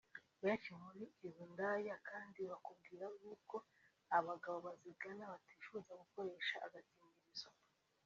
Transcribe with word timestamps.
Benshi 0.43 0.69
muri 0.81 1.03
izo 1.27 1.43
ndaya 1.53 1.95
kandi 2.09 2.39
bakubwira 2.49 3.05
yuko 3.21 3.55
abagabo 4.17 4.57
bazigana 4.67 5.23
batifuza 5.33 5.91
gukoresha 6.01 6.55
agakingirizo 6.67 7.49